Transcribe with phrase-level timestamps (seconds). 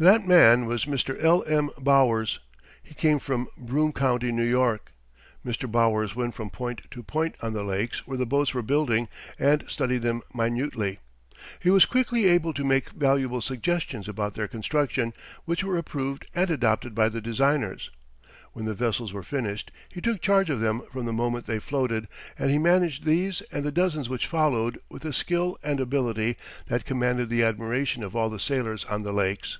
[0.00, 1.20] That man was Mr.
[1.20, 1.70] L.M.
[1.76, 2.38] Bowers;
[2.80, 4.92] he came from Broome County, New York.
[5.44, 5.68] Mr.
[5.68, 9.08] Bowers went from point to point on the lakes where the boats were building,
[9.40, 11.00] and studied them minutely.
[11.58, 15.14] He was quickly able to make valuable suggestions about their construction,
[15.46, 17.90] which were approved and adopted by the designers.
[18.52, 22.06] When the vessels were finished, he took charge of them from the moment they floated,
[22.38, 26.36] and he managed these and the dozens which followed with a skill and ability
[26.68, 29.58] that commanded the admiration of all the sailors on the lakes.